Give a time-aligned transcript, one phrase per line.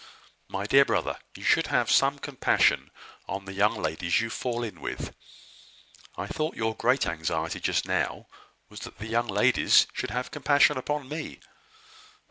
[0.47, 2.89] My dear brother, you should have some compassion
[3.27, 5.13] on the young ladies you fall in with."
[6.17, 8.25] "I thought your great anxiety just now
[8.67, 11.39] was that the young ladies should have compassion upon me."